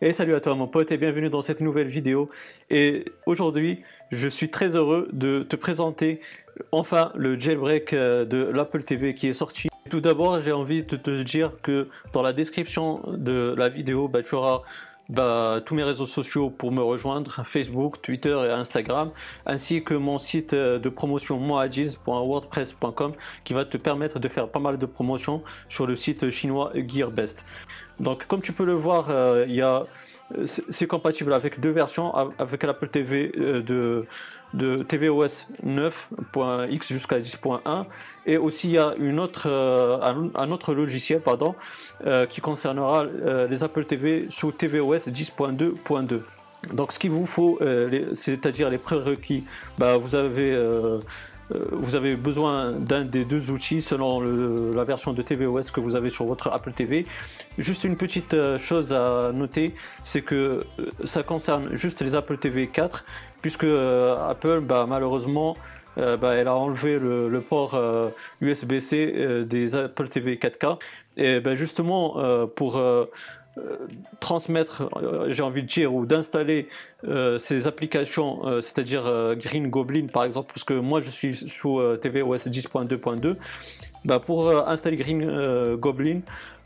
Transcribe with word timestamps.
Et 0.00 0.12
salut 0.12 0.36
à 0.36 0.40
toi 0.40 0.54
mon 0.54 0.68
pote 0.68 0.92
et 0.92 0.96
bienvenue 0.96 1.28
dans 1.28 1.42
cette 1.42 1.60
nouvelle 1.60 1.88
vidéo. 1.88 2.30
Et 2.70 3.06
aujourd'hui, 3.26 3.82
je 4.12 4.28
suis 4.28 4.48
très 4.48 4.76
heureux 4.76 5.08
de 5.12 5.42
te 5.42 5.56
présenter 5.56 6.20
enfin 6.70 7.10
le 7.16 7.36
jailbreak 7.36 7.92
euh, 7.92 8.24
de 8.24 8.44
l'Apple 8.44 8.84
TV 8.84 9.14
qui 9.14 9.26
est 9.26 9.32
sorti. 9.32 9.68
Tout 9.90 10.00
d'abord, 10.00 10.40
j'ai 10.40 10.52
envie 10.52 10.84
de 10.84 10.96
te 10.96 11.22
dire 11.24 11.50
que 11.62 11.88
dans 12.12 12.22
la 12.22 12.32
description 12.32 13.00
de 13.08 13.56
la 13.58 13.68
vidéo, 13.68 14.06
bah, 14.06 14.22
tu 14.22 14.36
auras 14.36 14.62
bah, 15.08 15.62
tous 15.66 15.74
mes 15.74 15.82
réseaux 15.82 16.06
sociaux 16.06 16.48
pour 16.48 16.70
me 16.70 16.80
rejoindre, 16.82 17.42
Facebook, 17.44 18.00
Twitter 18.00 18.38
et 18.46 18.52
Instagram, 18.52 19.10
ainsi 19.46 19.82
que 19.82 19.94
mon 19.94 20.18
site 20.18 20.52
euh, 20.52 20.78
de 20.78 20.90
promotion 20.90 21.40
moajiz.wordpress.com 21.40 23.14
qui 23.42 23.52
va 23.52 23.64
te 23.64 23.76
permettre 23.76 24.20
de 24.20 24.28
faire 24.28 24.48
pas 24.48 24.60
mal 24.60 24.78
de 24.78 24.86
promotions 24.86 25.42
sur 25.68 25.88
le 25.88 25.96
site 25.96 26.30
chinois 26.30 26.70
GearBest. 26.74 27.44
Donc 28.00 28.26
comme 28.26 28.40
tu 28.40 28.52
peux 28.52 28.64
le 28.64 28.74
voir, 28.74 29.06
euh, 29.10 29.44
il 29.48 29.54
y 29.54 29.62
a 29.62 29.82
c'est 30.44 30.86
compatible 30.86 31.32
avec 31.32 31.58
deux 31.58 31.70
versions, 31.70 32.14
avec 32.38 32.62
l'Apple 32.62 32.88
TV 32.88 33.32
euh, 33.38 33.62
de, 33.62 34.04
de 34.52 34.82
tvOS 34.82 35.46
9.x 35.64 36.88
jusqu'à 36.88 37.18
10.1 37.18 37.86
et 38.26 38.36
aussi 38.36 38.68
il 38.68 38.72
y 38.72 38.78
a 38.78 38.92
une 38.98 39.18
autre, 39.18 39.48
euh, 39.48 40.28
un, 40.34 40.50
autre 40.50 40.74
logiciel 40.74 41.22
pardon, 41.22 41.54
qui 42.28 42.40
concernera 42.40 43.06
les 43.48 43.62
Apple 43.62 43.84
TV 43.84 44.26
sous 44.30 44.52
tvOS 44.52 45.08
10.2.2. 45.08 46.20
Donc 46.72 46.92
ce 46.92 46.98
qu'il 46.98 47.10
vous 47.10 47.26
faut, 47.26 47.58
c'est-à-dire 48.14 48.68
les 48.70 48.78
prérequis, 48.78 49.44
bah, 49.78 49.96
vous 49.96 50.14
avez 50.14 50.52
euh, 50.52 50.98
vous 51.50 51.96
avez 51.96 52.14
besoin 52.16 52.72
d'un 52.72 53.04
des 53.04 53.24
deux 53.24 53.50
outils 53.50 53.80
selon 53.80 54.20
la 54.20 54.84
version 54.84 55.12
de 55.12 55.22
tvOS 55.22 55.70
que 55.72 55.80
vous 55.80 55.94
avez 55.94 56.10
sur 56.10 56.26
votre 56.26 56.48
Apple 56.52 56.72
TV. 56.72 57.06
Juste 57.58 57.84
une 57.84 57.96
petite 57.96 58.34
euh, 58.34 58.58
chose 58.58 58.92
à 58.92 59.32
noter, 59.32 59.74
c'est 60.04 60.22
que 60.22 60.64
euh, 60.78 60.90
ça 61.04 61.22
concerne 61.22 61.74
juste 61.74 62.02
les 62.02 62.14
Apple 62.14 62.38
TV 62.38 62.68
4, 62.68 63.04
puisque 63.42 63.64
Apple, 63.64 64.60
bah, 64.60 64.86
malheureusement, 64.88 65.56
bah, 65.96 66.34
elle 66.34 66.46
a 66.46 66.54
enlevé 66.54 66.96
le, 66.98 67.40
port 67.40 67.76
USB-C 68.40 69.44
des 69.46 69.74
Apple 69.74 70.08
TV 70.08 70.36
4K. 70.36 70.78
Et 71.16 71.40
bah, 71.40 71.56
justement, 71.56 72.16
pour 72.54 72.76
euh, 72.76 73.06
transmettre, 74.20 74.88
euh, 74.96 75.26
j'ai 75.30 75.42
envie 75.42 75.62
de 75.62 75.68
dire, 75.68 75.94
ou 75.94 76.06
d'installer 76.06 76.68
euh, 77.04 77.38
ces 77.38 77.66
applications, 77.66 78.60
c'est-à-dire 78.60 79.34
Green 79.36 79.68
Goblin 79.68 80.06
par 80.06 80.24
exemple, 80.24 80.52
parce 80.54 80.64
que 80.64 80.74
moi 80.74 81.00
je 81.00 81.10
suis 81.10 81.34
sous 81.34 81.80
tvOS 82.00 82.48
10.2.2, 82.48 83.36
bah, 84.04 84.18
pour 84.18 84.50
installer 84.68 84.96
Green 84.96 85.76
Goblin, 85.76 86.20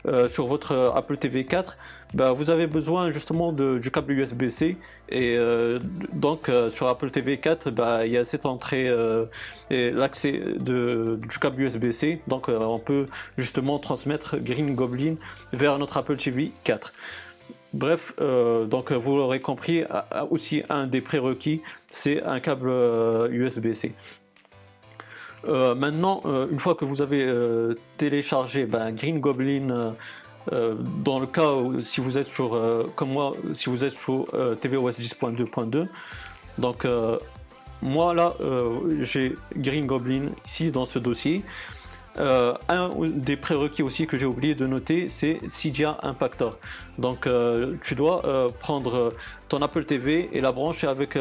euh, 0.05 0.27
sur 0.27 0.47
votre 0.47 0.73
euh, 0.73 0.91
Apple 0.91 1.15
TV 1.15 1.45
4, 1.45 1.77
bah, 2.13 2.33
vous 2.33 2.49
avez 2.49 2.67
besoin 2.67 3.09
justement 3.11 3.53
du 3.53 3.89
câble 3.89 4.11
USB-C 4.11 4.75
et 5.07 5.37
euh, 5.37 5.79
donc 6.11 6.51
sur 6.71 6.89
Apple 6.89 7.09
TV 7.09 7.37
4, 7.37 7.71
bah, 7.71 8.05
il 8.05 8.11
y 8.11 8.17
a 8.17 8.25
cette 8.25 8.45
entrée 8.45 8.91
et 9.69 9.91
l'accès 9.91 10.41
du 10.59 11.37
câble 11.39 11.61
USB-C, 11.61 12.21
donc 12.27 12.49
on 12.49 12.79
peut 12.79 13.07
justement 13.37 13.79
transmettre 13.79 14.37
Green 14.37 14.75
Goblin 14.75 15.15
vers 15.53 15.79
notre 15.79 15.97
Apple 15.97 16.17
TV 16.17 16.51
4. 16.65 16.93
Bref, 17.73 18.13
donc 18.19 18.91
vous 18.91 19.15
l'aurez 19.17 19.39
compris, 19.39 19.83
aussi 20.29 20.63
un 20.69 20.85
des 20.85 21.01
prérequis, 21.01 21.61
c'est 21.89 22.21
un 22.23 22.39
câble 22.39 22.69
USB-C. 23.31 23.93
Maintenant, 25.45 26.21
une 26.51 26.59
fois 26.59 26.75
que 26.75 26.85
vous 26.85 27.01
avez 27.01 27.27
téléchargé 27.97 28.65
ben, 28.65 28.91
Green 28.91 29.19
Goblin, 29.19 29.93
dans 30.51 31.19
le 31.19 31.27
cas 31.27 31.53
où 31.53 31.79
si 31.81 32.01
vous 32.01 32.17
êtes 32.17 32.27
sur, 32.27 32.59
comme 32.95 33.11
moi, 33.11 33.33
si 33.53 33.69
vous 33.69 33.83
êtes 33.83 33.93
sur 33.93 34.25
tvOS 34.61 34.91
10.2.2, 34.91 35.87
donc 36.57 36.87
moi 37.81 38.13
là, 38.13 38.33
j'ai 39.01 39.35
Green 39.55 39.85
Goblin 39.85 40.29
ici 40.45 40.71
dans 40.71 40.85
ce 40.85 40.99
dossier. 40.99 41.43
un 42.17 42.89
des 43.07 43.37
prérequis 43.37 43.83
aussi 43.83 44.07
que 44.07 44.17
j'ai 44.17 44.25
oublié 44.25 44.55
de 44.55 44.65
noter, 44.65 45.09
c'est 45.09 45.39
Cydia 45.47 45.97
Impactor. 46.03 46.57
Donc, 46.97 47.27
tu 47.83 47.95
dois 47.95 48.49
prendre 48.59 49.13
ton 49.49 49.61
Apple 49.61 49.85
TV 49.85 50.29
et 50.33 50.41
la 50.41 50.51
brancher 50.51 50.87
avec 50.87 51.17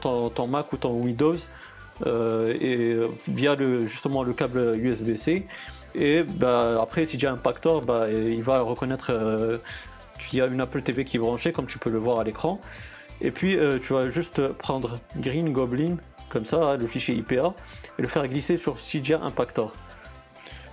ton, 0.00 0.46
Mac 0.46 0.72
ou 0.72 0.76
ton 0.76 0.92
Windows 0.92 1.36
euh, 1.36 1.63
et 2.04 2.96
via 3.28 3.54
le, 3.54 3.86
justement 3.86 4.22
le 4.22 4.32
câble 4.32 4.76
USB-C. 4.76 5.46
Et 5.94 6.24
bah, 6.24 6.80
après, 6.82 7.06
si 7.06 7.18
j'ai 7.18 7.32
Pactor, 7.42 7.82
bah, 7.82 8.10
il 8.10 8.42
va 8.42 8.60
reconnaître 8.60 9.10
euh, 9.10 9.58
qu'il 10.28 10.38
y 10.38 10.42
a 10.42 10.46
une 10.46 10.60
Apple 10.60 10.82
TV 10.82 11.04
qui 11.04 11.16
est 11.16 11.20
branchée, 11.20 11.52
comme 11.52 11.66
tu 11.66 11.78
peux 11.78 11.90
le 11.90 11.98
voir 11.98 12.18
à 12.18 12.24
l'écran. 12.24 12.60
Et 13.20 13.30
puis, 13.30 13.56
euh, 13.56 13.78
tu 13.78 13.92
vas 13.92 14.10
juste 14.10 14.48
prendre 14.48 14.98
Green 15.16 15.52
Goblin, 15.52 15.96
comme 16.30 16.46
ça, 16.46 16.70
hein, 16.70 16.76
le 16.76 16.86
fichier 16.88 17.14
IPA, 17.14 17.54
et 17.98 18.02
le 18.02 18.08
faire 18.08 18.26
glisser 18.26 18.56
sur 18.56 18.76
CJ 18.76 19.12
Impactor. 19.12 19.72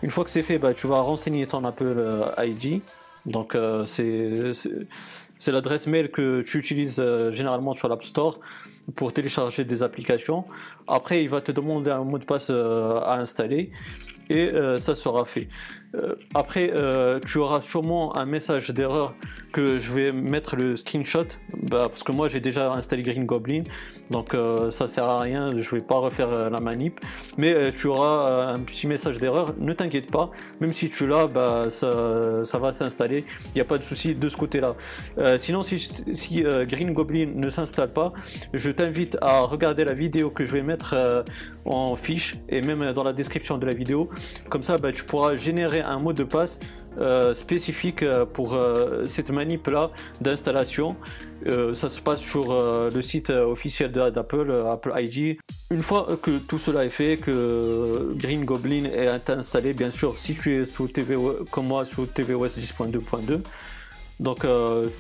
Une 0.02 0.10
fois 0.10 0.24
que 0.24 0.32
c'est 0.32 0.42
fait, 0.42 0.58
bah, 0.58 0.74
tu 0.74 0.88
vas 0.88 1.02
renseigner 1.02 1.46
ton 1.46 1.64
Apple 1.64 2.26
ID. 2.40 2.82
Donc, 3.28 3.56
c'est 3.86 4.52
c'est 5.42 5.52
l'adresse 5.52 5.88
mail 5.88 6.12
que 6.12 6.44
tu 6.44 6.60
utilises 6.60 7.00
euh, 7.00 7.32
généralement 7.32 7.74
sur 7.74 7.90
l'App 7.90 8.04
Store 8.04 8.40
pour 8.96 9.12
télécharger 9.12 9.66
des 9.66 9.82
applications. 9.82 10.46
Après, 10.88 11.24
il 11.24 11.30
va 11.30 11.42
te 11.42 11.52
demander 11.52 11.90
un 11.90 12.04
mot 12.04 12.20
de 12.20 12.26
passe 12.26 12.50
euh, 12.52 13.00
à 13.02 13.18
installer 13.18 13.72
et 14.30 14.54
euh, 14.54 14.78
ça 14.78 14.94
sera 14.96 15.26
fait. 15.26 15.48
Euh, 15.96 16.16
après, 16.34 16.72
euh, 16.74 17.20
tu 17.26 17.38
auras 17.38 17.62
sûrement 17.62 18.16
un 18.16 18.26
message 18.26 18.70
d'erreur 18.70 19.14
que 19.52 19.80
je 19.80 19.92
vais 19.92 20.12
mettre 20.14 20.56
le 20.56 20.78
screenshot. 20.78 21.26
Bah, 21.64 21.88
parce 21.90 22.04
que 22.04 22.14
moi 22.14 22.30
j'ai 22.30 22.40
déjà 22.40 22.72
installé 22.72 23.04
Green 23.04 23.26
Goblin. 23.26 23.64
Donc 24.10 24.34
euh, 24.34 24.72
ça 24.72 24.88
sert 24.88 25.04
à 25.04 25.20
rien, 25.20 25.50
je 25.56 25.76
vais 25.76 25.82
pas 25.82 25.96
refaire 25.96 26.50
la 26.50 26.60
manip. 26.62 27.00
Mais 27.38 27.72
tu 27.74 27.88
auras 27.88 28.54
un 28.54 28.60
petit 28.60 28.88
message 28.88 29.20
d'erreur, 29.20 29.54
ne 29.60 29.74
t'inquiète 29.74 30.10
pas. 30.10 30.32
Même 30.62 30.72
si 30.72 30.90
tu 30.90 31.06
l'as, 31.06 31.28
bah, 31.28 31.70
ça, 31.70 32.58
va 32.60 32.74
s'installer, 32.74 33.26
il 33.48 33.56
n'y 33.56 33.62
a 33.62 33.66
pas 33.66 33.78
de 33.78 33.84
souci 33.84 34.16
de 34.16 34.30
ce 34.30 34.38
côté 34.38 34.62
là 34.62 34.76
sinon 35.38 35.64
si, 35.64 35.80
si 36.14 36.44
Green 36.44 36.94
Goblin 36.94 37.32
ne 37.36 37.50
s'installe 37.50 37.92
pas 37.92 38.14
je 38.54 38.70
t'invite 38.70 39.18
à 39.22 39.42
regarder 39.42 39.84
la 39.84 39.94
vidéo 39.94 40.30
que 40.30 40.44
je 40.44 40.52
vais 40.52 40.62
mettre 40.62 41.24
en 41.66 41.96
fiche 41.96 42.38
et 42.50 42.62
même 42.62 42.94
dans 42.94 43.04
la 43.04 43.14
description 43.14 43.58
de 43.58 43.66
la 43.66 43.74
vidéo. 43.74 44.10
Comme 44.50 44.64
ça 44.64 44.78
bah, 44.78 44.92
tu 44.92 45.04
pourras 45.04 45.36
générer 45.36 45.81
un 45.82 46.00
mot 46.00 46.14
de 46.14 46.24
passe 46.24 46.60
euh, 46.98 47.34
spécifique 47.34 48.04
euh, 48.04 48.26
pour 48.26 48.54
euh, 48.54 49.08
cette 49.08 49.30
manip 49.30 49.66
là 49.68 49.92
d'installation. 50.20 50.98
ça 51.74 51.90
se 51.90 52.02
passe 52.02 52.20
sur 52.20 52.54
le 52.94 53.02
site 53.02 53.30
officiel 53.30 53.92
d'Apple, 53.92 54.52
Apple 54.70 54.94
ID. 54.96 55.38
Une 55.72 55.82
fois 55.82 56.08
que 56.22 56.38
tout 56.38 56.60
cela 56.60 56.86
est 56.86 56.90
fait, 56.90 57.18
que 57.18 58.14
Green 58.14 58.46
Goblin 58.46 58.84
est 58.86 59.30
installé, 59.30 59.74
bien 59.74 59.90
sûr, 59.90 60.20
si 60.20 60.36
tu 60.36 60.62
es 60.62 60.66
sous 60.66 60.88
TV 60.88 61.16
comme 61.50 61.66
moi 61.66 61.84
sous 61.86 62.06
tvOS 62.06 62.60
10.2.2, 62.60 63.40
donc 64.20 64.46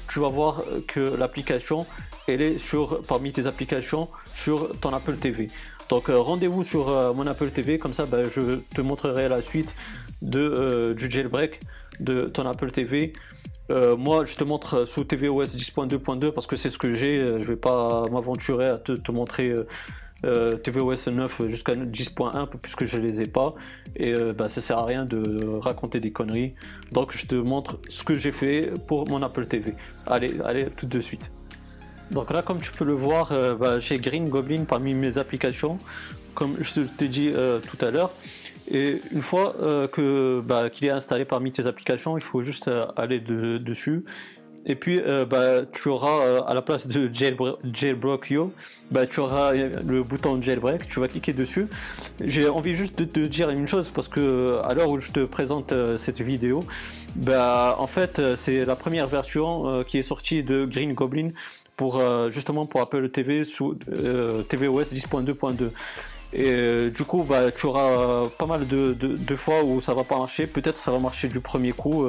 tu 0.08 0.20
vas 0.20 0.30
voir 0.30 0.64
que 0.88 1.16
l'application 1.20 1.86
elle 2.28 2.41
est 2.41 2.58
sur 2.58 3.02
parmi 3.03 3.31
tes 3.31 3.46
applications 3.46 4.08
sur 4.34 4.72
ton 4.80 4.94
Apple 4.94 5.18
TV. 5.18 5.47
Donc 5.90 6.08
rendez-vous 6.08 6.64
sur 6.64 7.14
mon 7.14 7.28
Apple 7.28 7.52
TV, 7.52 7.78
comme 7.78 7.94
ça 7.94 8.08
ben, 8.08 8.28
je 8.28 8.62
te 8.74 8.81
montrerai 8.81 9.30
la 9.30 9.44
suite 9.44 9.75
de, 10.22 10.40
euh, 10.40 10.94
du 10.94 11.09
jailbreak 11.09 11.62
de 12.00 12.26
ton 12.26 12.48
Apple 12.48 12.72
TV. 12.72 13.14
Euh, 13.70 13.96
moi, 13.96 14.26
je 14.26 14.36
te 14.36 14.44
montre 14.44 14.86
sous 14.86 15.04
tvOS 15.04 15.56
10.2.2 15.56 16.32
parce 16.32 16.48
que 16.48 16.56
c'est 16.56 16.70
ce 16.70 16.78
que 16.78 16.94
j'ai. 16.94 17.18
Je 17.40 17.48
vais 17.48 17.56
pas 17.56 18.06
m'aventurer 18.12 18.68
à 18.68 18.78
te, 18.78 19.12
montrer 19.12 19.54
euh, 20.26 20.58
tvOS 20.58 21.09
9 21.09 21.48
jusqu'à 21.48 21.74
10.1 21.74 22.48
puisque 22.62 22.86
je 22.86 22.98
les 22.98 23.22
ai 23.22 23.28
pas 23.28 23.56
et 23.96 24.14
bah, 24.38 24.50
ça 24.50 24.62
sert 24.62 24.78
à 24.78 24.86
rien 24.86 25.06
de 25.06 25.58
raconter 25.59 26.00
des 26.00 26.12
conneries. 26.12 26.53
Donc, 26.91 27.16
je 27.16 27.26
te 27.26 27.35
montre 27.35 27.79
ce 27.90 28.03
que 28.03 28.16
j'ai 28.16 28.32
fait 28.32 28.72
pour 28.88 29.08
mon 29.08 29.22
Apple 29.22 29.46
TV. 29.46 29.73
Allez, 30.06 30.41
allez, 30.41 30.66
tout 30.66 30.88
de 30.88 31.00
suite. 31.00 31.32
Donc 32.11 32.31
là, 32.31 32.41
comme 32.41 32.59
tu 32.59 32.72
peux 32.72 32.85
le 32.85 32.93
voir, 32.93 33.34
bah, 33.58 33.79
j'ai 33.79 33.97
Green 33.97 34.29
Goblin 34.29 34.66
parmi 34.66 34.93
mes 34.93 35.17
applications, 35.17 35.79
comme 36.35 36.58
je 36.59 36.81
t'ai 36.81 37.08
dit 37.08 37.31
tout 37.31 37.85
à 37.85 37.90
l'heure. 37.90 38.11
Et 38.69 39.02
une 39.11 39.22
fois 39.22 39.53
euh, 39.61 39.87
que 39.87 40.41
bah, 40.41 40.69
qu'il 40.69 40.87
est 40.87 40.91
installé 40.91 41.25
parmi 41.25 41.52
tes 41.52 41.67
applications, 41.67 42.17
il 42.17 42.23
faut 42.23 42.41
juste 42.41 42.69
euh, 42.69 42.85
aller 42.96 43.19
dessus. 43.19 44.05
Et 44.66 44.75
puis 44.75 45.02
euh, 45.02 45.25
bah, 45.25 45.66
tu 45.72 45.90
auras 45.90 46.46
à 46.46 46.53
la 46.53 46.61
place 46.61 46.87
de 46.87 47.09
jailbreak 47.11 48.29
yo, 48.29 48.53
bah, 48.91 49.08
tu 49.08 49.19
auras 49.19 49.53
le 49.53 50.03
bouton 50.03 50.41
jailbreak, 50.41 50.87
tu 50.87 50.99
vas 50.99 51.08
cliquer 51.09 51.34
dessus. 51.34 51.67
J'ai 52.23 52.47
envie 52.47 52.75
juste 52.75 52.97
de 52.97 53.05
te 53.05 53.19
dire 53.19 53.49
une 53.49 53.67
chose 53.67 53.90
parce 53.90 54.08
que 54.08 54.59
à 54.63 54.73
l'heure 54.73 54.90
où 54.90 54.99
je 54.99 55.11
te 55.11 55.25
présente 55.25 55.73
cette 55.97 56.22
vidéo, 56.22 56.63
bah, 57.16 57.75
en 57.79 57.87
fait 57.87 58.22
c'est 58.37 58.63
la 58.63 58.75
première 58.75 59.08
version 59.08 59.84
qui 59.84 59.97
est 59.97 60.03
sortie 60.03 60.43
de 60.43 60.66
Green 60.66 60.93
Goblin 60.93 61.31
pour 61.82 62.00
justement 62.30 62.68
pour 62.68 62.80
Apple 62.82 63.10
TV 63.10 63.44
sous 63.44 63.74
tvOS 63.74 64.94
10.2.2. 64.94 65.72
Et 66.34 66.92
du 66.92 67.04
coup, 67.04 67.24
bah, 67.24 67.52
tu 67.52 67.66
auras 67.66 68.30
pas 68.38 68.46
mal 68.46 68.68
de, 68.68 68.94
de, 68.94 69.36
fois 69.36 69.64
où 69.64 69.82
ça 69.82 69.96
va 69.96 70.04
pas 70.04 70.20
marcher. 70.20 70.46
Peut-être 70.46 70.78
ça 70.78 70.92
va 70.92 71.00
marcher 71.00 71.28
du 71.28 71.40
premier 71.40 71.72
coup. 71.72 72.06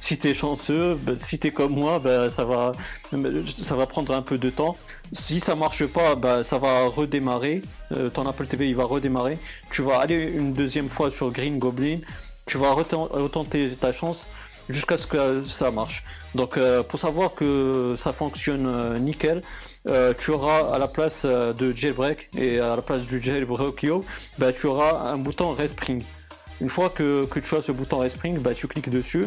si 0.00 0.16
tu 0.16 0.28
es 0.28 0.34
chanceux, 0.34 0.94
bah, 1.02 1.14
si 1.16 1.40
tu 1.40 1.48
es 1.48 1.50
comme 1.50 1.74
moi, 1.74 1.98
bah, 1.98 2.30
ça, 2.30 2.44
va, 2.44 2.70
ça 3.64 3.74
va 3.74 3.86
prendre 3.86 4.14
un 4.14 4.22
peu 4.22 4.38
de 4.38 4.48
temps. 4.48 4.76
Si 5.12 5.40
ça 5.40 5.56
marche 5.56 5.84
pas, 5.86 6.14
bah, 6.14 6.44
ça 6.44 6.58
va 6.58 6.86
redémarrer. 6.86 7.62
ton 8.14 8.26
Apple 8.28 8.46
TV 8.46 8.68
il 8.68 8.76
va 8.76 8.84
redémarrer. 8.84 9.38
Tu 9.72 9.82
vas 9.82 9.98
aller 9.98 10.22
une 10.22 10.52
deuxième 10.52 10.88
fois 10.88 11.10
sur 11.10 11.32
Green 11.32 11.58
Goblin. 11.58 11.98
Tu 12.46 12.58
vas 12.58 12.70
retenter 12.70 13.72
ta 13.72 13.92
chance 13.92 14.28
jusqu'à 14.68 14.96
ce 14.96 15.06
que 15.06 15.44
ça 15.44 15.70
marche. 15.70 16.04
Donc 16.34 16.56
euh, 16.56 16.82
pour 16.82 16.98
savoir 16.98 17.34
que 17.34 17.94
ça 17.96 18.12
fonctionne 18.12 18.66
euh, 18.66 18.98
nickel, 18.98 19.40
euh, 19.88 20.12
tu 20.16 20.30
auras 20.30 20.74
à 20.74 20.78
la 20.78 20.88
place 20.88 21.24
de 21.24 21.72
jailbreak 21.72 22.28
et 22.36 22.58
à 22.58 22.76
la 22.76 22.82
place 22.82 23.02
du 23.02 23.22
jailbreak 23.22 23.86
bah, 24.38 24.52
tu 24.52 24.66
auras 24.66 25.10
un 25.10 25.16
bouton 25.16 25.52
respring. 25.52 26.02
Une 26.60 26.70
fois 26.70 26.88
que, 26.88 27.26
tu 27.38 27.54
as 27.54 27.62
ce 27.62 27.70
bouton 27.70 27.98
respring, 27.98 28.38
bah, 28.38 28.54
tu 28.54 28.66
cliques 28.66 28.90
dessus 28.90 29.26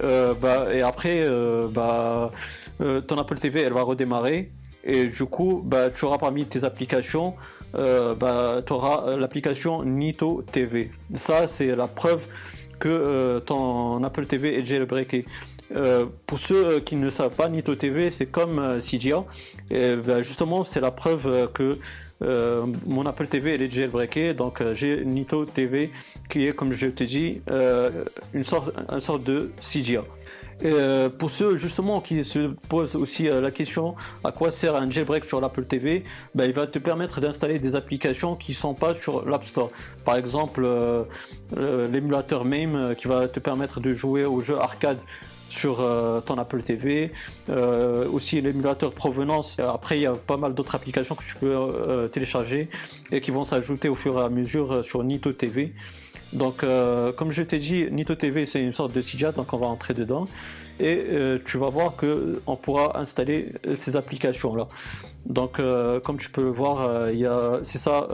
bah, 0.00 0.66
et 0.72 0.82
après 0.82 1.26
bah, 1.70 2.30
ton 2.78 3.18
Apple 3.18 3.38
TV 3.38 3.62
elle 3.62 3.72
va 3.72 3.82
redémarrer 3.82 4.50
et 4.84 5.06
du 5.06 5.24
coup 5.24 5.62
bah, 5.64 5.90
tu 5.90 6.04
auras 6.04 6.18
parmi 6.18 6.46
tes 6.46 6.64
applications 6.64 7.34
bah, 7.72 8.62
tu 8.64 8.72
auras 8.72 9.16
l'application 9.16 9.82
Nito 9.82 10.44
TV. 10.52 10.92
Ça 11.14 11.48
c'est 11.48 11.74
la 11.74 11.88
preuve 11.88 12.22
que 12.78 12.88
euh, 12.88 13.40
ton 13.40 14.02
Apple 14.04 14.26
TV 14.26 14.58
est 14.58 14.64
jailbreaké. 14.64 15.24
Euh, 15.74 16.06
pour 16.26 16.38
ceux 16.38 16.66
euh, 16.66 16.80
qui 16.80 16.96
ne 16.96 17.10
savent 17.10 17.34
pas, 17.34 17.48
Nito 17.48 17.74
TV 17.74 18.10
c'est 18.10 18.26
comme 18.26 18.78
CGA. 18.80 19.24
Et, 19.70 19.96
ben, 19.96 20.22
justement, 20.22 20.64
c'est 20.64 20.80
la 20.80 20.90
preuve 20.90 21.50
que 21.52 21.78
mon 22.20 23.06
Apple 23.06 23.28
TV 23.28 23.54
est 23.54 23.70
jailbreaké. 23.70 24.34
Donc 24.34 24.62
j'ai 24.72 25.04
Nito 25.04 25.44
TV 25.44 25.90
qui 26.28 26.46
est, 26.46 26.52
comme 26.52 26.72
je 26.72 26.88
te 26.88 27.04
dis, 27.04 27.40
une 28.34 28.44
sorte, 28.44 28.72
une 28.90 29.00
sorte 29.00 29.24
de 29.24 29.50
CGA. 29.60 30.04
Euh, 30.64 31.08
pour 31.08 31.30
ceux 31.30 31.56
justement 31.56 32.00
qui 32.00 32.24
se 32.24 32.48
posent 32.68 32.96
aussi 32.96 33.28
euh, 33.28 33.40
la 33.40 33.52
question 33.52 33.94
à 34.24 34.32
quoi 34.32 34.50
sert 34.50 34.74
un 34.74 34.90
jailbreak 34.90 35.24
sur 35.24 35.40
l'Apple 35.40 35.64
TV, 35.64 36.02
ben, 36.34 36.46
il 36.46 36.52
va 36.52 36.66
te 36.66 36.78
permettre 36.80 37.20
d'installer 37.20 37.60
des 37.60 37.76
applications 37.76 38.34
qui 38.34 38.52
ne 38.52 38.56
sont 38.56 38.74
pas 38.74 38.94
sur 38.94 39.24
l'App 39.24 39.44
Store. 39.44 39.70
Par 40.04 40.16
exemple, 40.16 40.62
euh, 40.64 41.04
l'émulateur 41.92 42.44
MAME 42.44 42.96
qui 42.96 43.06
va 43.06 43.28
te 43.28 43.38
permettre 43.38 43.78
de 43.80 43.92
jouer 43.92 44.24
aux 44.24 44.40
jeux 44.40 44.58
arcade 44.58 44.98
sur 45.50 45.76
ton 46.26 46.36
Apple 46.36 46.60
TV, 46.60 47.10
aussi 48.12 48.38
l'émulateur 48.42 48.92
provenance. 48.92 49.56
Après, 49.58 49.96
il 49.98 50.02
y 50.02 50.06
a 50.06 50.12
pas 50.12 50.36
mal 50.36 50.52
d'autres 50.52 50.74
applications 50.74 51.14
que 51.14 51.24
tu 51.24 51.36
peux 51.36 52.10
télécharger 52.12 52.68
et 53.10 53.22
qui 53.22 53.30
vont 53.30 53.44
s'ajouter 53.44 53.88
au 53.88 53.94
fur 53.94 54.20
et 54.20 54.24
à 54.24 54.28
mesure 54.28 54.84
sur 54.84 55.02
Nito 55.02 55.32
TV. 55.32 55.72
Donc, 56.32 56.62
euh, 56.62 57.12
comme 57.12 57.30
je 57.30 57.42
t'ai 57.42 57.58
dit, 57.58 57.86
Nito 57.90 58.14
TV 58.14 58.44
c'est 58.46 58.60
une 58.62 58.72
sorte 58.72 58.92
de 58.92 59.00
CJ, 59.00 59.34
donc 59.34 59.52
on 59.52 59.56
va 59.56 59.66
entrer 59.66 59.94
dedans 59.94 60.28
et 60.80 61.06
euh, 61.10 61.38
tu 61.44 61.58
vas 61.58 61.70
voir 61.70 61.96
que 61.96 62.40
on 62.46 62.54
pourra 62.54 62.98
installer 62.98 63.52
ces 63.74 63.96
applications 63.96 64.54
là. 64.54 64.68
Donc, 65.26 65.58
euh, 65.58 66.00
comme 66.00 66.18
tu 66.18 66.30
peux 66.30 66.42
le 66.42 66.50
voir, 66.50 67.08
c'est 67.62 67.78
ça 67.78 68.08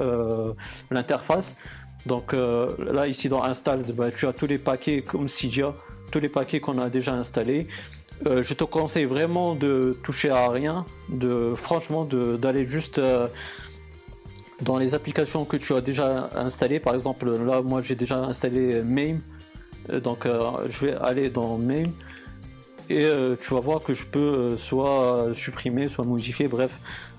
l'interface. 0.90 1.56
Donc 2.06 2.32
là, 2.32 3.06
ici 3.06 3.28
dans 3.28 3.42
Install, 3.42 3.84
bah, 3.94 4.10
tu 4.10 4.26
as 4.26 4.32
tous 4.32 4.46
les 4.46 4.58
paquets 4.58 5.02
comme 5.02 5.28
Cydia, 5.28 5.74
tous 6.10 6.20
les 6.20 6.28
paquets 6.28 6.60
qu'on 6.60 6.78
a 6.78 6.90
déjà 6.90 7.14
installés. 7.14 7.66
je 8.24 8.54
te 8.54 8.64
conseille 8.64 9.06
vraiment 9.06 9.54
de 9.54 9.98
toucher 10.02 10.30
à 10.30 10.48
rien, 10.48 10.86
de 11.08 11.54
franchement 11.56 12.04
d'aller 12.04 12.66
juste 12.66 13.00
dans 14.64 14.78
les 14.78 14.94
applications 14.94 15.44
que 15.44 15.56
tu 15.56 15.74
as 15.74 15.80
déjà 15.80 16.30
installées, 16.34 16.80
par 16.80 16.94
exemple 16.94 17.30
là 17.44 17.62
moi 17.62 17.82
j'ai 17.82 17.94
déjà 17.94 18.16
installé 18.18 18.82
MAME, 18.82 19.20
euh, 19.90 20.00
donc 20.00 20.26
euh, 20.26 20.50
je 20.68 20.86
vais 20.86 20.94
aller 20.94 21.28
dans 21.30 21.58
MAME 21.58 21.92
et 22.88 23.04
euh, 23.04 23.36
tu 23.40 23.54
vas 23.54 23.60
voir 23.60 23.82
que 23.82 23.94
je 23.94 24.04
peux 24.04 24.56
soit 24.56 25.28
supprimer, 25.34 25.88
soit 25.88 26.04
modifier, 26.04 26.48
bref. 26.48 26.72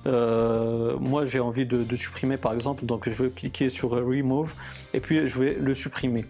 moi 0.06 1.26
j'ai 1.26 1.40
envie 1.40 1.66
de, 1.66 1.96
supprimer 1.96 2.38
par 2.38 2.54
exemple, 2.54 2.86
donc 2.86 3.08
je 3.10 3.24
vais 3.24 3.30
cliquer 3.30 3.70
sur 3.70 3.92
Remove 3.92 4.52
et 4.94 5.00
puis 5.00 5.28
je 5.28 5.40
vais 5.40 5.54
le 5.54 5.74
supprimer. 5.74 6.26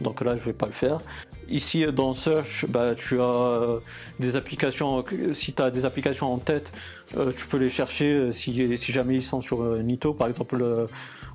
Donc 0.00 0.20
là 0.22 0.36
je 0.36 0.42
vais 0.42 0.52
pas 0.52 0.66
le 0.66 0.72
faire. 0.72 1.00
Ici 1.48 1.86
dans 1.92 2.12
Search, 2.12 2.66
bah, 2.68 2.94
tu 2.96 3.20
as 3.20 3.78
des 4.18 4.34
applications, 4.34 5.04
si 5.32 5.52
tu 5.52 5.62
as 5.62 5.70
des 5.70 5.84
applications 5.84 6.32
en 6.32 6.38
tête, 6.38 6.72
euh, 7.16 7.32
tu 7.36 7.46
peux 7.46 7.56
les 7.56 7.68
chercher 7.68 8.12
euh, 8.14 8.32
si, 8.32 8.52
jamais 8.92 9.14
ils 9.14 9.22
sont 9.22 9.40
sur 9.40 9.62
euh, 9.62 9.80
Nito. 9.80 10.12
Par 10.12 10.26
exemple, 10.26 10.88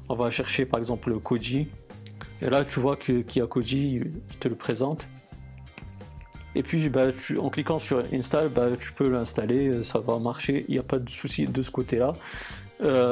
on 0.09 0.15
va 0.15 0.29
chercher 0.29 0.65
par 0.65 0.79
exemple 0.79 1.17
Koji. 1.19 1.67
Et 2.41 2.49
là, 2.49 2.65
tu 2.65 2.79
vois 2.79 2.97
qu'il 2.97 3.23
y 3.35 3.41
a 3.41 3.47
Koji, 3.47 4.01
il 4.31 4.37
te 4.39 4.47
le 4.47 4.55
présente. 4.55 5.07
Et 6.55 6.63
puis, 6.63 6.89
bah, 6.89 7.05
en 7.39 7.49
cliquant 7.49 7.79
sur 7.79 8.03
Install, 8.11 8.49
bah, 8.49 8.67
tu 8.77 8.91
peux 8.91 9.09
l'installer, 9.09 9.81
ça 9.83 9.99
va 9.99 10.19
marcher, 10.19 10.65
il 10.67 10.73
n'y 10.73 10.79
a 10.79 10.83
pas 10.83 10.99
de 10.99 11.09
souci 11.09 11.47
de 11.47 11.61
ce 11.61 11.71
côté-là. 11.71 12.13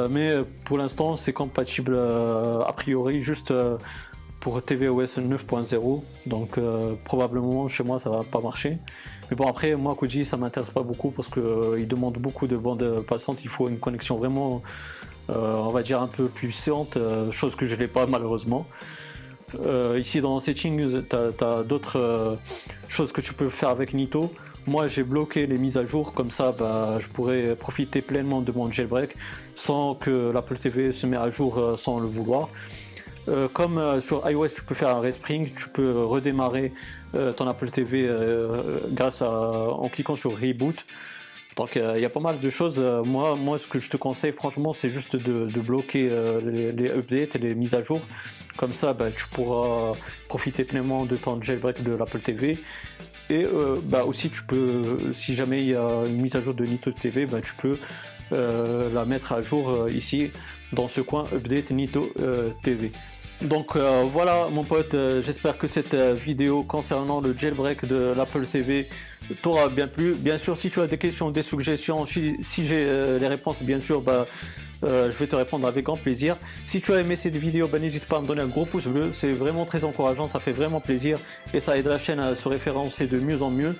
mais 0.10 0.40
pour 0.66 0.78
l'instant, 0.78 1.16
c'est 1.16 1.32
compatible 1.32 1.98
a 1.98 2.74
priori 2.76 3.22
juste 3.22 3.54
pour 4.40 4.64
tvOS 4.64 5.20
9.0, 5.20 6.02
donc 6.26 6.60
probablement 7.04 7.68
chez 7.68 7.84
moi 7.84 8.00
ça 8.00 8.10
va 8.10 8.24
pas 8.24 8.40
marcher. 8.40 8.78
Mais 9.30 9.36
bon, 9.36 9.46
après, 9.46 9.76
moi, 9.76 9.96
Koji, 9.96 10.26
ça 10.26 10.38
m'intéresse 10.38 10.72
pas 10.72 10.82
beaucoup 10.82 11.12
parce 11.12 11.28
qu'il 11.28 11.44
euh, 11.44 11.86
demande 11.86 12.18
beaucoup 12.18 12.48
de 12.48 12.58
bandes 12.58 13.04
passantes. 13.08 13.44
Il 13.44 13.50
faut 13.50 13.70
une 13.70 13.78
connexion 13.78 14.18
vraiment, 14.18 14.64
euh, 15.30 15.56
on 15.56 15.70
va 15.70 15.84
dire, 15.84 16.02
un 16.02 16.08
peu 16.08 16.26
puissante, 16.26 16.98
euh, 16.98 17.32
chose 17.32 17.56
que 17.56 17.68
je 17.68 17.76
n'ai 17.76 17.88
pas 17.88 18.08
malheureusement. 18.08 18.66
ici 19.98 20.22
dans 20.22 20.40
Settings, 20.40 21.04
tu 21.08 21.16
as, 21.16 21.64
d'autres 21.64 22.38
choses 22.88 23.12
que 23.12 23.22
tu 23.22 23.34
peux 23.34 23.50
faire 23.50 23.70
avec 23.70 23.94
Nito. 23.94 24.32
Moi, 24.68 24.88
j'ai 24.88 25.04
bloqué 25.04 25.48
les 25.48 25.58
mises 25.58 25.78
à 25.78 25.86
jour, 25.86 26.14
comme 26.14 26.30
ça, 26.32 26.52
bah, 26.52 26.98
je 27.00 27.08
pourrais 27.08 27.56
profiter 27.56 28.02
pleinement 28.02 28.42
de 28.42 28.52
mon 28.52 28.70
jailbreak 28.72 29.16
sans 29.56 29.96
que 29.96 30.32
l'Apple 30.32 30.58
TV 30.58 30.92
se 30.92 31.08
mette 31.08 31.20
à 31.20 31.30
jour 31.30 31.78
sans 31.78 32.00
le 32.00 32.08
vouloir. 32.08 32.50
Euh, 33.28 33.48
comme 33.52 33.78
euh, 33.78 34.02
sur 34.02 34.28
iOS, 34.30 34.50
tu 34.50 34.64
peux 34.64 34.76
faire 34.76 34.96
un 34.96 35.02
respring, 35.02 35.50
tu 35.54 35.70
peux 35.70 36.04
redémarrer 36.04 36.72
euh, 37.16 37.34
ton 37.34 37.48
Apple 37.48 37.70
TV 37.70 38.10
grâce 38.92 39.22
à, 39.22 39.30
en 39.30 39.90
cliquant 39.90 40.16
sur 40.16 40.40
Reboot. 40.40 40.86
Donc 41.56 41.76
il 41.76 42.00
y 42.00 42.06
a 42.06 42.10
pas 42.10 42.22
mal 42.22 42.40
de 42.40 42.50
choses. 42.50 42.80
moi, 42.80 43.36
moi, 43.36 43.60
ce 43.60 43.68
que 43.68 43.80
je 43.80 43.90
te 43.90 43.98
conseille, 43.98 44.32
franchement, 44.32 44.72
c'est 44.72 44.90
juste 44.90 45.18
de, 45.18 45.60
bloquer 45.60 46.10
les, 46.46 46.90
updates 46.90 47.36
et 47.36 47.40
les 47.40 47.54
mises 47.54 47.76
à 47.76 47.82
jour. 47.82 48.00
Comme 48.56 48.72
ça, 48.72 48.94
bah, 48.94 49.08
tu 49.12 49.28
pourras 49.28 49.94
profiter 50.30 50.64
pleinement 50.64 51.06
de 51.06 51.18
ton 51.18 51.42
jailbreak 51.42 51.84
de 51.84 51.92
l'Apple 51.92 52.20
TV. 52.20 52.60
Et 53.30 53.46
bah, 53.84 54.06
aussi, 54.06 54.30
tu 54.30 54.44
peux, 54.44 55.12
si 55.12 55.36
jamais 55.36 55.62
il 55.62 55.70
y 55.72 55.76
a 55.76 56.06
une 56.06 56.22
mise 56.22 56.38
à 56.38 56.42
jour 56.42 56.54
de 56.54 56.64
Nito 56.64 56.92
TV, 56.92 57.26
bah, 57.26 57.42
tu 57.42 57.54
peux 57.56 57.78
la 58.32 59.06
mettre 59.06 59.34
à 59.34 59.42
jour 59.42 59.90
ici 59.90 60.32
dans 60.74 60.88
ce 60.88 61.02
coin 61.02 61.26
Update 61.34 61.72
Nito 61.72 62.14
TV. 62.64 62.92
Donc 63.42 63.76
euh, 63.76 64.04
voilà 64.12 64.50
mon 64.52 64.66
pote, 64.66 64.96
euh, 64.96 65.22
j'espère 65.22 65.58
que 65.58 65.66
cette 65.68 65.94
euh, 65.94 66.14
vidéo 66.14 66.64
concernant 66.64 67.22
le 67.22 67.36
jailbreak 67.38 67.86
de 67.86 68.14
l'Apple 68.16 68.46
TV 68.46 68.88
t'aura 69.42 69.70
bien 69.70 69.88
plu. 69.88 70.14
Bien 70.14 70.38
sûr, 70.38 70.58
si 70.58 70.70
tu 70.70 70.82
as 70.82 70.88
des 70.88 70.98
questions, 70.98 71.32
des 71.32 71.42
suggestions, 71.42 72.06
si, 72.06 72.36
j'ai 72.66 72.86
les 73.20 73.28
réponses, 73.28 73.62
bien 73.62 73.80
sûr, 73.80 74.02
bah, 74.02 74.26
je 74.84 75.18
vais 75.18 75.28
te 75.28 75.36
répondre 75.36 75.68
avec 75.68 75.86
grand 75.86 75.98
plaisir. 75.98 76.38
Si 76.66 76.82
tu 76.82 76.94
as 76.94 77.00
aimé 77.00 77.16
cette 77.16 77.36
vidéo, 77.36 77.68
bah, 77.68 77.80
n'hésite 77.80 78.06
pas 78.06 78.18
à 78.18 78.22
me 78.22 78.28
donner 78.28 78.42
un 78.42 78.48
gros 78.48 78.66
pouce 78.66 78.86
bleu, 78.86 79.12
c'est 79.14 79.32
vraiment 79.32 79.66
très 79.66 79.84
encourageant, 79.84 80.28
ça 80.28 80.40
fait 80.40 80.52
vraiment 80.52 80.80
plaisir 80.80 81.20
et 81.54 81.60
ça 81.60 81.78
aide 81.78 81.88
la 81.88 82.00
chaîne 82.00 82.20
à 82.20 82.36
se 82.36 82.48
référencer 82.48 83.08
de 83.08 83.20
mieux 83.20 83.42
en 83.42 83.50
mieux. 83.50 83.76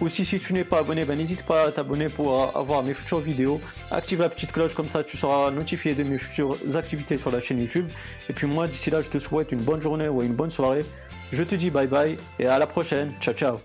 Aussi, 0.00 0.26
si 0.26 0.38
tu 0.38 0.52
n'es 0.52 0.64
pas 0.64 0.80
abonné, 0.80 1.04
bah, 1.04 1.16
n'hésite 1.16 1.42
pas 1.42 1.68
à 1.68 1.72
t'abonner 1.72 2.08
pour 2.08 2.56
avoir 2.56 2.82
mes 2.82 2.92
futures 2.92 3.20
vidéos. 3.20 3.60
Active 3.90 4.20
la 4.20 4.28
petite 4.28 4.52
cloche, 4.52 4.74
comme 4.74 4.88
ça 4.88 5.02
tu 5.02 5.16
seras 5.16 5.50
notifié 5.50 5.94
de 5.94 6.02
mes 6.02 6.18
futures 6.18 6.56
activités 6.74 7.16
sur 7.16 7.30
la 7.30 7.40
chaîne 7.40 7.60
YouTube. 7.60 7.88
Et 8.28 8.32
puis 8.32 8.46
moi, 8.46 8.66
d'ici 8.66 8.90
là, 8.90 9.00
je 9.02 9.08
te 9.08 9.18
souhaite 9.18 9.52
une 9.52 9.62
bonne 9.62 9.80
journée 9.80 10.08
ou 10.08 10.22
une 10.22 10.34
bonne 10.34 10.50
soirée. 10.50 10.84
Je 11.32 11.42
te 11.42 11.54
dis 11.54 11.70
bye 11.70 11.88
bye 11.88 12.16
et 12.38 12.46
à 12.46 12.58
la 12.58 12.66
prochaine. 12.66 13.12
Ciao, 13.20 13.34
ciao. 13.34 13.58